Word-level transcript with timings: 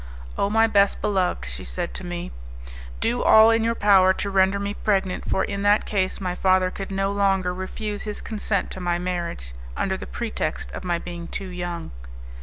"Oh, 0.35 0.49
my 0.49 0.65
best 0.65 0.99
beloved!" 0.99 1.45
she 1.47 1.63
said 1.63 1.93
to 1.93 2.03
me, 2.03 2.31
"do 2.99 3.21
all 3.21 3.51
in 3.51 3.63
your 3.63 3.75
power 3.75 4.13
to 4.13 4.31
render 4.31 4.57
me 4.57 4.73
pregnant; 4.73 5.29
for 5.29 5.43
in 5.43 5.61
that 5.61 5.85
case 5.85 6.19
my 6.19 6.33
father 6.33 6.71
could 6.71 6.89
no 6.89 7.11
longer 7.11 7.53
refuse 7.53 8.01
his 8.01 8.19
consent 8.19 8.71
to 8.71 8.79
my 8.79 8.97
marriage, 8.97 9.53
under 9.77 9.95
the 9.97 10.07
pretext 10.07 10.71
of 10.71 10.83
my 10.83 10.97
being 10.97 11.27
too 11.27 11.49
young." 11.49 11.91